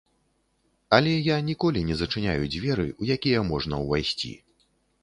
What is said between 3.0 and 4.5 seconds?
у якія можна ўвайсці.